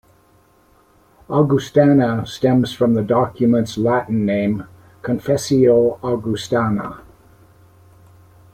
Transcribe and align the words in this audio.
"Augustana" 1.29 2.25
stems 2.25 2.73
from 2.73 2.95
the 2.95 3.03
document's 3.03 3.77
Latin 3.77 4.25
name, 4.25 4.65
"Confessio 5.03 5.99
Augustana". 6.03 7.01